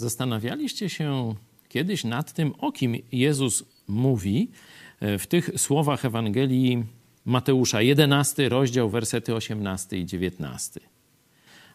Zastanawialiście 0.00 0.88
się 0.88 1.34
kiedyś 1.68 2.04
nad 2.04 2.32
tym, 2.32 2.52
o 2.58 2.72
kim 2.72 2.96
Jezus 3.12 3.64
mówi 3.88 4.50
e, 5.00 5.18
w 5.18 5.26
tych 5.26 5.50
słowach 5.56 6.04
Ewangelii 6.04 6.84
Mateusza, 7.24 7.82
11 7.82 8.48
rozdział, 8.48 8.90
wersety 8.90 9.34
18 9.34 9.98
i 9.98 10.06
19. 10.06 10.80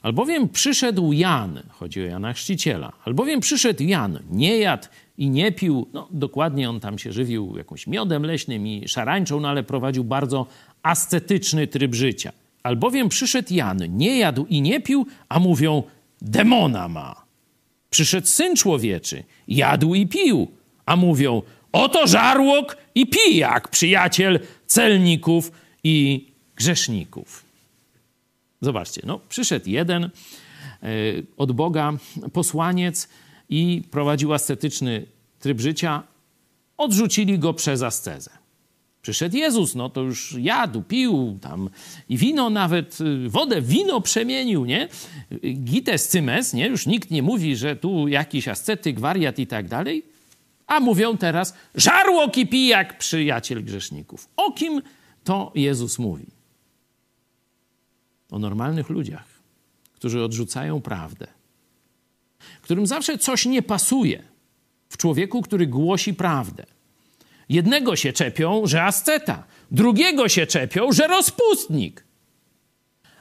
Albowiem 0.01 0.49
przyszedł 0.49 1.13
Jan, 1.13 1.63
chodzi 1.69 2.01
o 2.01 2.05
Jana 2.05 2.33
Chrzciciela, 2.33 2.91
albowiem 3.05 3.39
przyszedł 3.39 3.83
Jan, 3.83 4.19
nie 4.31 4.57
jadł 4.57 4.87
i 5.17 5.29
nie 5.29 5.51
pił, 5.51 5.87
no 5.93 6.07
dokładnie 6.11 6.69
on 6.69 6.79
tam 6.79 6.99
się 6.99 7.11
żywił 7.11 7.57
jakimś 7.57 7.87
miodem 7.87 8.23
leśnym 8.23 8.67
i 8.67 8.87
szarańczą, 8.87 9.39
no 9.39 9.49
ale 9.49 9.63
prowadził 9.63 10.03
bardzo 10.03 10.47
ascetyczny 10.83 11.67
tryb 11.67 11.95
życia. 11.95 12.31
Albowiem 12.63 13.09
przyszedł 13.09 13.53
Jan, 13.53 13.79
nie 13.89 14.19
jadł 14.19 14.45
i 14.45 14.61
nie 14.61 14.81
pił, 14.81 15.05
a 15.29 15.39
mówią, 15.39 15.83
demona 16.21 16.87
ma. 16.87 17.24
Przyszedł 17.95 18.27
Syn 18.27 18.55
Człowieczy, 18.55 19.23
jadł 19.47 19.95
i 19.95 20.07
pił, 20.07 20.51
a 20.85 20.95
mówią, 20.95 21.41
oto 21.71 22.07
żarłok 22.07 22.77
i 22.95 23.07
pijak, 23.07 23.67
przyjaciel 23.67 24.39
celników 24.67 25.51
i 25.83 26.25
grzeszników. 26.55 27.45
Zobaczcie, 28.61 29.01
no, 29.05 29.19
przyszedł 29.29 29.69
jeden 29.69 30.03
e, 30.03 30.09
od 31.37 31.51
Boga 31.51 31.93
posłaniec 32.33 33.09
i 33.49 33.83
prowadził 33.91 34.33
ascetyczny 34.33 35.05
tryb 35.39 35.59
życia, 35.61 36.03
odrzucili 36.77 37.39
go 37.39 37.53
przez 37.53 37.81
ascezę. 37.81 38.31
Przyszedł 39.05 39.37
Jezus, 39.37 39.75
no 39.75 39.89
to 39.89 40.01
już 40.01 40.35
jadł, 40.39 40.81
pił 40.81 41.37
tam 41.41 41.69
i 42.09 42.17
wino 42.17 42.49
nawet, 42.49 43.01
y, 43.01 43.29
wodę 43.29 43.61
wino 43.61 44.01
przemienił, 44.01 44.65
nie? 44.65 44.87
Gites 45.63 46.07
cymes, 46.07 46.53
nie? 46.53 46.67
Już 46.67 46.85
nikt 46.85 47.11
nie 47.11 47.23
mówi, 47.23 47.55
że 47.55 47.75
tu 47.75 48.07
jakiś 48.07 48.47
ascetyk, 48.47 48.99
wariat 48.99 49.39
i 49.39 49.47
tak 49.47 49.67
dalej. 49.67 50.03
A 50.67 50.79
mówią 50.79 51.17
teraz, 51.17 51.53
żarłok 51.75 52.37
i 52.37 52.47
pijak, 52.47 52.97
przyjaciel 52.97 53.63
grzeszników. 53.63 54.29
O 54.37 54.51
kim 54.51 54.81
to 55.23 55.51
Jezus 55.55 55.99
mówi? 55.99 56.25
O 58.31 58.39
normalnych 58.39 58.89
ludziach, 58.89 59.27
którzy 59.93 60.23
odrzucają 60.23 60.81
prawdę, 60.81 61.27
którym 62.61 62.87
zawsze 62.87 63.17
coś 63.17 63.45
nie 63.45 63.61
pasuje 63.61 64.23
w 64.89 64.97
człowieku, 64.97 65.41
który 65.41 65.67
głosi 65.67 66.13
prawdę. 66.13 66.74
Jednego 67.49 67.95
się 67.95 68.13
czepią, 68.13 68.67
że 68.67 68.83
asceta, 68.83 69.43
drugiego 69.71 70.29
się 70.29 70.47
czepią, 70.47 70.91
że 70.91 71.07
rozpustnik. 71.07 72.03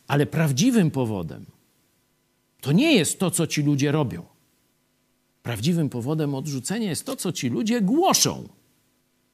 Ale 0.07 0.27
prawdziwym 0.27 0.91
powodem 0.91 1.47
to 2.61 2.73
nie 2.73 2.95
jest 2.95 3.19
to, 3.19 3.31
co 3.31 3.47
ci 3.47 3.63
ludzie 3.63 3.93
robią. 3.93 4.23
Prawdziwym 5.43 5.89
powodem 5.89 6.35
odrzucenia 6.35 6.89
jest 6.91 7.07
to, 7.07 7.17
co 7.17 7.33
ci 7.33 7.49
ludzie 7.49 7.81
głoszą. 7.81 8.49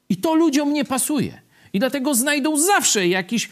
I 0.09 0.17
to 0.17 0.35
ludziom 0.35 0.73
nie 0.73 0.85
pasuje. 0.85 1.41
I 1.73 1.79
dlatego 1.79 2.15
znajdą 2.15 2.57
zawsze 2.57 3.07
jakiś 3.07 3.49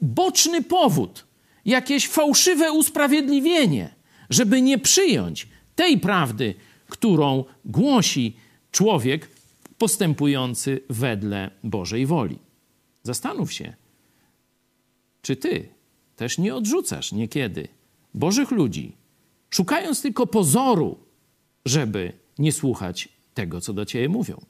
boczny 0.00 0.62
powód, 0.62 1.26
jakieś 1.64 2.08
fałszywe 2.08 2.72
usprawiedliwienie, 2.72 3.94
żeby 4.30 4.62
nie 4.62 4.78
przyjąć 4.78 5.48
tej 5.74 5.98
prawdy, 5.98 6.54
którą 6.88 7.44
głosi 7.64 8.36
człowiek 8.72 9.28
postępujący 9.80 10.80
wedle 10.90 11.50
Bożej 11.64 12.06
woli. 12.06 12.38
Zastanów 13.02 13.52
się, 13.52 13.74
czy 15.22 15.36
ty 15.36 15.68
też 16.16 16.38
nie 16.38 16.54
odrzucasz 16.54 17.12
niekiedy 17.12 17.68
Bożych 18.14 18.50
ludzi, 18.50 18.96
szukając 19.50 20.02
tylko 20.02 20.26
pozoru, 20.26 20.98
żeby 21.64 22.12
nie 22.38 22.52
słuchać 22.52 23.08
tego, 23.34 23.60
co 23.60 23.72
do 23.72 23.84
ciebie 23.84 24.08
mówią. 24.08 24.40